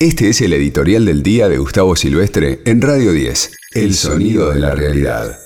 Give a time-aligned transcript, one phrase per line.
[0.00, 4.60] Este es el editorial del día de Gustavo Silvestre en Radio 10, El sonido de
[4.60, 5.36] la realidad.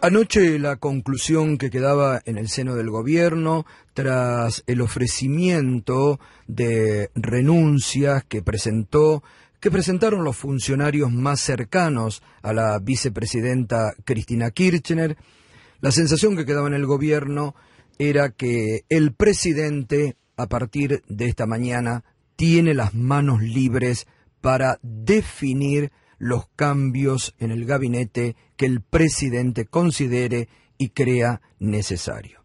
[0.00, 8.22] Anoche la conclusión que quedaba en el seno del gobierno tras el ofrecimiento de renuncias
[8.22, 9.24] que presentó
[9.58, 15.16] que presentaron los funcionarios más cercanos a la vicepresidenta Cristina Kirchner,
[15.80, 17.56] la sensación que quedaba en el gobierno
[17.98, 22.04] era que el presidente a partir de esta mañana
[22.42, 24.08] tiene las manos libres
[24.40, 32.42] para definir los cambios en el gabinete que el presidente considere y crea necesario.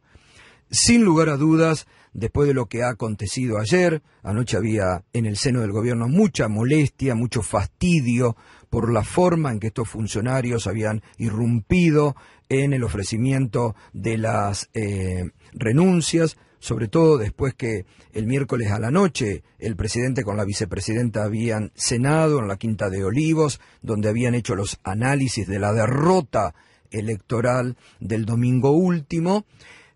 [0.69, 5.35] Sin lugar a dudas, después de lo que ha acontecido ayer, anoche había en el
[5.35, 8.37] seno del gobierno mucha molestia, mucho fastidio
[8.69, 12.15] por la forma en que estos funcionarios habían irrumpido
[12.49, 18.91] en el ofrecimiento de las eh, renuncias, sobre todo después que el miércoles a la
[18.91, 24.35] noche el presidente con la vicepresidenta habían cenado en la Quinta de Olivos, donde habían
[24.35, 26.55] hecho los análisis de la derrota
[26.91, 29.45] electoral del domingo último.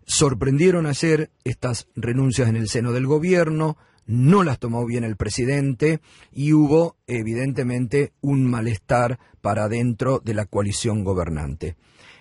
[0.04, 3.76] Sorprendieron ayer estas renuncias en el seno del gobierno,
[4.06, 6.00] no las tomó bien el presidente
[6.32, 11.76] y hubo evidentemente un malestar para dentro de la coalición gobernante.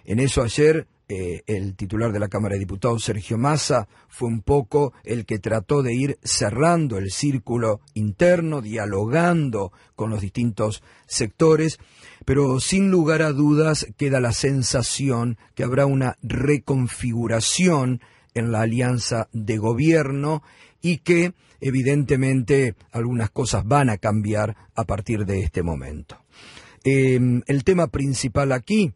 [0.05, 4.41] En eso ayer eh, el titular de la Cámara de Diputados, Sergio Massa, fue un
[4.41, 11.79] poco el que trató de ir cerrando el círculo interno, dialogando con los distintos sectores,
[12.23, 17.99] pero sin lugar a dudas queda la sensación que habrá una reconfiguración
[18.33, 20.43] en la alianza de gobierno
[20.81, 26.17] y que evidentemente algunas cosas van a cambiar a partir de este momento.
[26.85, 28.93] Em, el tema principal aquí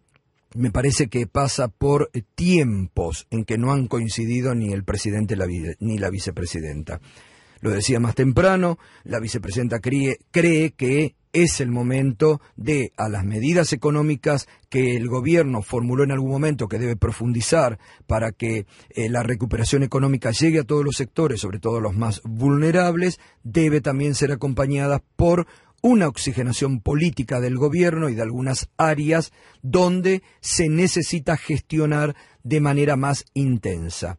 [0.56, 5.36] me parece que pasa por tiempos en que no han coincidido ni el presidente
[5.80, 7.00] ni la vicepresidenta.
[7.62, 13.74] Lo decía más temprano, la vicepresidenta cree, que es el momento de, a las medidas
[13.74, 19.24] económicas que el gobierno formuló en algún momento que debe profundizar para que eh, la
[19.24, 24.16] recuperación económica llegue a todos los sectores, sobre todo a los más vulnerables, debe también
[24.16, 25.48] ser acompañada por
[25.86, 29.32] una oxigenación política del gobierno y de algunas áreas
[29.62, 34.18] donde se necesita gestionar de manera más intensa.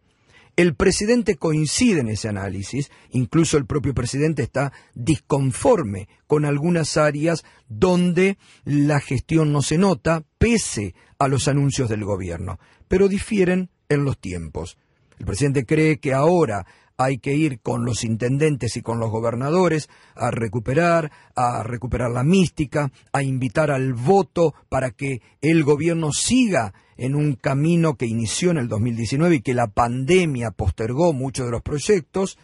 [0.54, 7.44] El presidente coincide en ese análisis, incluso el propio presidente está disconforme con algunas áreas
[7.68, 14.04] donde la gestión no se nota, pese a los anuncios del gobierno, pero difieren en
[14.04, 14.78] los tiempos.
[15.18, 16.64] El presidente cree que ahora
[16.96, 22.22] hay que ir con los intendentes y con los gobernadores a recuperar, a recuperar la
[22.22, 28.50] mística, a invitar al voto para que el gobierno siga en un camino que inició
[28.50, 32.38] en el 2019 y que la pandemia postergó muchos de los proyectos,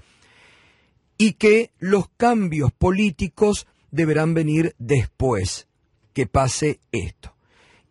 [1.23, 5.69] y que los cambios políticos deberán venir después
[6.13, 7.35] que pase esto.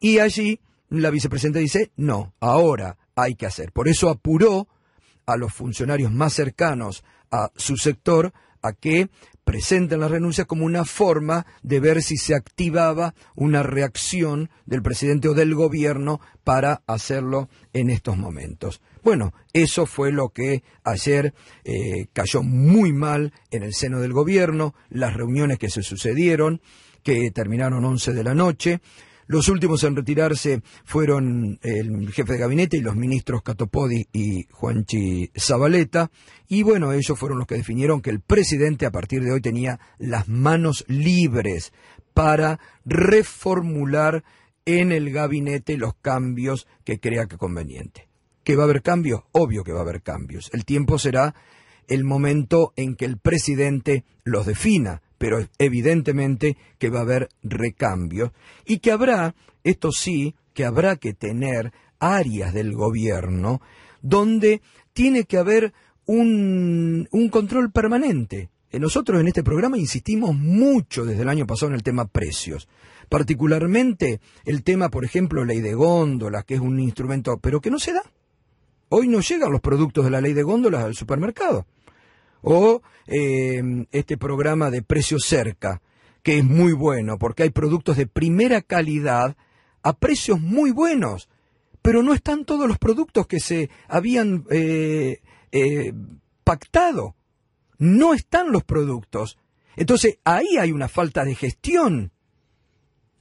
[0.01, 3.71] Y allí la vicepresidenta dice, no, ahora hay que hacer.
[3.71, 4.67] Por eso apuró
[5.31, 9.09] a los funcionarios más cercanos a su sector a que
[9.43, 15.27] presenten la renuncia como una forma de ver si se activaba una reacción del presidente
[15.29, 18.81] o del gobierno para hacerlo en estos momentos.
[19.03, 21.33] Bueno, eso fue lo que ayer
[21.63, 26.61] eh, cayó muy mal en el seno del gobierno, las reuniones que se sucedieron,
[27.03, 28.79] que terminaron 11 de la noche,
[29.31, 35.31] los últimos en retirarse fueron el jefe de gabinete y los ministros Catopodi y Juanchi
[35.39, 36.11] Zabaleta.
[36.49, 39.79] Y bueno, ellos fueron los que definieron que el presidente a partir de hoy tenía
[39.99, 41.71] las manos libres
[42.13, 44.25] para reformular
[44.65, 48.09] en el gabinete los cambios que crea que conveniente.
[48.43, 49.21] ¿Que va a haber cambios?
[49.31, 50.49] Obvio que va a haber cambios.
[50.51, 51.35] El tiempo será
[51.87, 58.31] el momento en que el presidente los defina pero evidentemente que va a haber recambios
[58.65, 63.61] y que habrá, esto sí, que habrá que tener áreas del gobierno
[64.01, 65.73] donde tiene que haber
[66.07, 68.49] un, un control permanente.
[68.71, 72.67] Eh, nosotros en este programa insistimos mucho desde el año pasado en el tema precios,
[73.07, 77.77] particularmente el tema, por ejemplo, ley de góndolas, que es un instrumento, pero que no
[77.77, 78.01] se da.
[78.89, 81.67] Hoy no llegan los productos de la ley de góndolas al supermercado
[82.41, 85.81] o eh, este programa de precio cerca,
[86.23, 89.35] que es muy bueno porque hay productos de primera calidad
[89.83, 91.29] a precios muy buenos,
[91.81, 95.21] pero no están todos los productos que se habían eh,
[95.51, 95.93] eh,
[96.43, 97.15] pactado.
[97.77, 99.37] No están los productos.
[99.75, 102.11] Entonces ahí hay una falta de gestión.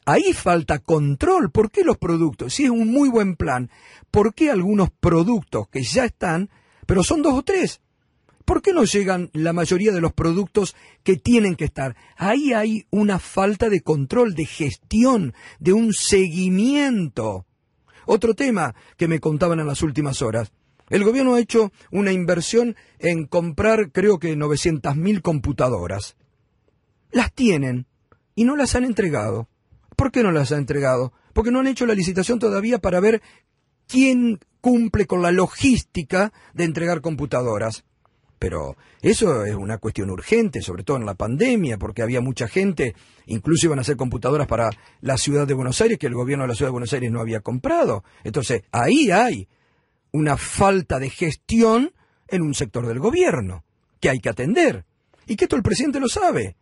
[0.04, 1.50] Ahí falta control.
[1.50, 2.54] ¿Por qué los productos?
[2.54, 3.70] Si es un muy buen plan,
[4.10, 6.50] ¿por qué algunos productos que ya están,
[6.86, 7.80] pero son dos o tres?
[8.50, 10.74] ¿Por qué no llegan la mayoría de los productos
[11.04, 11.94] que tienen que estar?
[12.16, 17.46] Ahí hay una falta de control, de gestión, de un seguimiento.
[18.06, 20.50] Otro tema que me contaban en las últimas horas.
[20.88, 26.16] El gobierno ha hecho una inversión en comprar creo que 900.000 computadoras.
[27.12, 27.86] Las tienen
[28.34, 29.48] y no las han entregado.
[29.94, 31.12] ¿Por qué no las han entregado?
[31.34, 33.22] Porque no han hecho la licitación todavía para ver
[33.86, 37.84] quién cumple con la logística de entregar computadoras.
[38.40, 42.94] Pero eso es una cuestión urgente, sobre todo en la pandemia, porque había mucha gente,
[43.26, 44.70] incluso iban a hacer computadoras para
[45.02, 47.20] la ciudad de Buenos Aires, que el gobierno de la ciudad de Buenos Aires no
[47.20, 48.02] había comprado.
[48.24, 49.46] Entonces, ahí hay
[50.12, 51.92] una falta de gestión
[52.28, 53.62] en un sector del gobierno,
[54.00, 54.86] que hay que atender.
[55.26, 56.56] Y que esto el presidente lo sabe.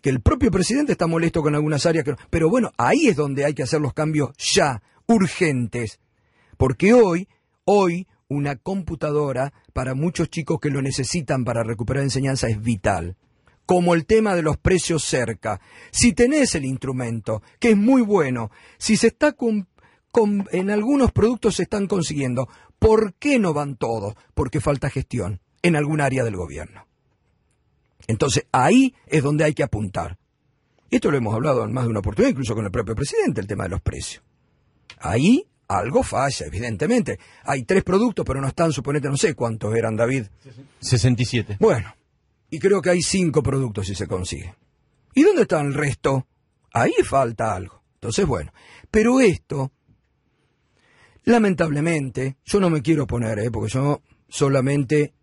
[0.00, 2.04] Que el propio presidente está molesto con algunas áreas.
[2.04, 2.16] Que...
[2.28, 6.00] Pero bueno, ahí es donde hay que hacer los cambios ya, urgentes.
[6.56, 7.28] Porque hoy,
[7.64, 13.16] hoy, una computadora para muchos chicos que lo necesitan para recuperar enseñanza es vital.
[13.64, 15.60] Como el tema de los precios cerca.
[15.90, 19.68] Si tenés el instrumento, que es muy bueno, si se está con,
[20.52, 24.14] en algunos productos se están consiguiendo, ¿por qué no van todos?
[24.34, 26.86] Porque falta gestión en algún área del gobierno.
[28.06, 30.16] Entonces ahí es donde hay que apuntar.
[30.90, 33.48] Esto lo hemos hablado en más de una oportunidad, incluso con el propio presidente, el
[33.48, 34.22] tema de los precios.
[34.98, 37.18] Ahí algo falla, evidentemente.
[37.44, 40.26] Hay tres productos, pero no están, suponete, no sé cuántos eran, David.
[40.80, 41.56] 67.
[41.60, 41.94] Bueno,
[42.50, 44.54] y creo que hay cinco productos si se consigue.
[45.14, 46.26] ¿Y dónde está el resto?
[46.72, 47.82] Ahí falta algo.
[47.94, 48.52] Entonces, bueno,
[48.90, 49.72] pero esto,
[51.24, 53.50] lamentablemente, yo no me quiero poner, ¿eh?
[53.50, 55.14] porque yo solamente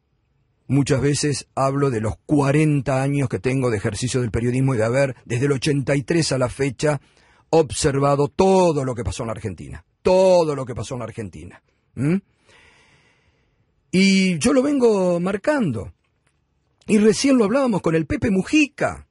[0.67, 4.85] muchas veces hablo de los 40 años que tengo de ejercicio del periodismo y de
[4.85, 6.99] haber, desde el 83 a la fecha,
[7.51, 11.63] observado todo lo que pasó en la Argentina todo lo que pasó en la Argentina.
[13.91, 15.93] Y yo lo vengo marcando.
[16.85, 19.07] Y recién lo hablábamos con el Pepe Mujica.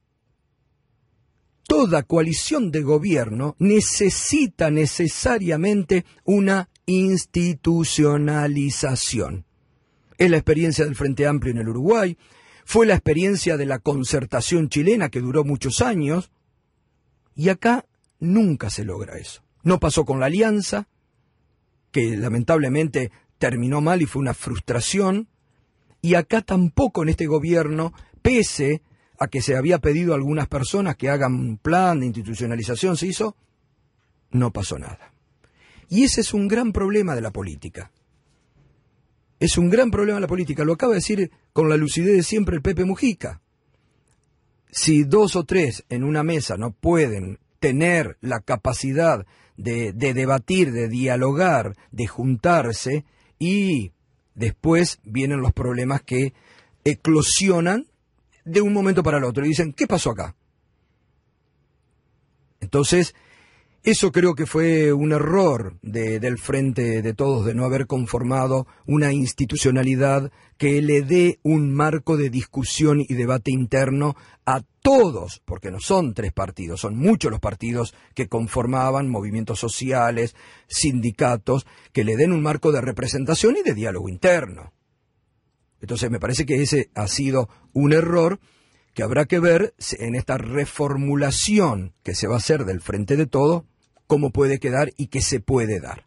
[1.66, 9.46] Toda coalición de gobierno necesita necesariamente una institucionalización.
[10.18, 12.18] Es la experiencia del Frente Amplio en el Uruguay,
[12.64, 16.30] fue la experiencia de la concertación chilena que duró muchos años,
[17.34, 17.86] y acá
[18.20, 19.42] nunca se logra eso.
[19.62, 20.88] No pasó con la alianza,
[21.90, 25.28] que lamentablemente terminó mal y fue una frustración.
[26.00, 27.92] Y acá tampoco en este gobierno,
[28.22, 28.82] pese
[29.18, 33.06] a que se había pedido a algunas personas que hagan un plan de institucionalización, se
[33.06, 33.36] hizo,
[34.30, 35.12] no pasó nada.
[35.88, 37.92] Y ese es un gran problema de la política.
[39.38, 40.64] Es un gran problema de la política.
[40.64, 43.42] Lo acaba de decir con la lucidez de siempre el Pepe Mujica.
[44.70, 49.26] Si dos o tres en una mesa no pueden tener la capacidad
[49.56, 53.04] de, debatir, de dialogar, de juntarse
[53.38, 53.92] y
[54.34, 56.32] después vienen los problemas que
[56.84, 57.86] eclosionan
[58.44, 60.34] de un momento para el otro y dicen, ¿qué pasó acá?
[62.60, 63.14] Entonces,
[63.84, 69.12] eso creo que fue un error del frente de todos de no haber conformado una
[69.12, 74.14] institucionalidad que le dé un marco de discusión y debate interno
[74.46, 80.34] a todos, porque no son tres partidos, son muchos los partidos que conformaban movimientos sociales,
[80.66, 84.72] sindicatos, que le den un marco de representación y de diálogo interno.
[85.80, 88.40] Entonces me parece que ese ha sido un error
[88.94, 93.26] que habrá que ver en esta reformulación que se va a hacer del frente de
[93.26, 93.64] todo
[94.06, 96.06] cómo puede quedar y qué se puede dar.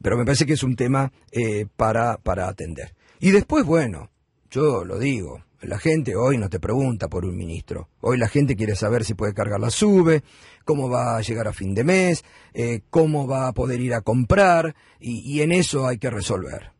[0.00, 2.94] Pero me parece que es un tema eh, para, para atender.
[3.20, 4.10] Y después, bueno,
[4.50, 7.88] yo lo digo, la gente hoy no te pregunta por un ministro.
[8.00, 10.22] Hoy la gente quiere saber si puede cargar la sube,
[10.64, 14.00] cómo va a llegar a fin de mes, eh, cómo va a poder ir a
[14.00, 16.72] comprar, y, en eso hay que resolver.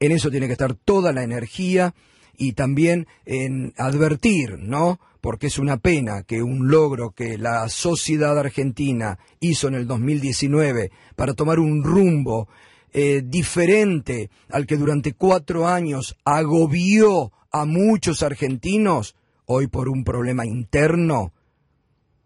[0.00, 1.94] En eso tiene que estar toda la energía
[2.36, 4.98] y también en advertir, ¿no?
[5.20, 10.90] porque es una pena que un logro que la sociedad argentina hizo en el 2019
[11.14, 12.48] para tomar un rumbo
[12.92, 20.46] eh, diferente al que durante cuatro años agobió a muchos argentinos, hoy por un problema
[20.46, 21.32] interno,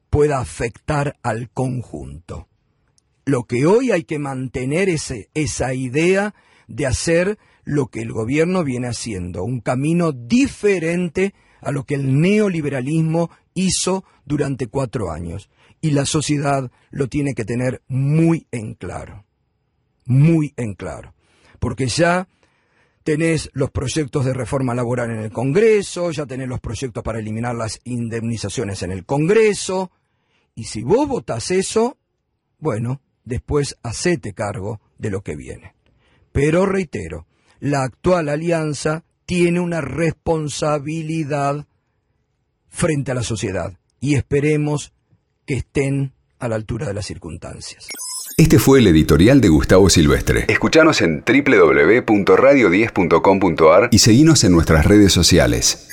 [0.09, 2.49] pueda afectar al conjunto.
[3.25, 6.35] Lo que hoy hay que mantener es esa idea
[6.69, 12.21] de hacer lo que el gobierno viene haciendo, un camino diferente a lo que el
[12.21, 15.51] neoliberalismo hizo durante cuatro años.
[15.81, 19.25] Y la sociedad lo tiene que tener muy en claro,
[20.05, 21.15] muy en claro.
[21.59, 22.29] Porque ya
[23.07, 27.55] tenés los proyectos de reforma laboral en el Congreso, ya tenés los proyectos para eliminar
[27.55, 29.93] las indemnizaciones en el Congreso,
[30.57, 31.99] y si vos votás eso,
[32.59, 35.77] bueno, después hacete cargo de lo que viene.
[36.33, 37.29] Pero reitero,
[37.61, 41.65] la actual alianza tiene una responsabilidad
[42.67, 44.93] frente a la sociedad y esperemos
[45.47, 47.87] que estén a la altura de las circunstancias.
[48.39, 50.45] Este fue el editorial de Gustavo Silvestre.
[50.49, 55.89] Escuchanos en www.radio10.com.ar y seguinos en nuestras redes sociales.